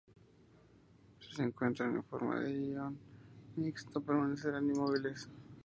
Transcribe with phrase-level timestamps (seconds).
[1.19, 2.97] Si se encuentran en forma de ion
[3.55, 5.29] mixto permanecerán inmóviles.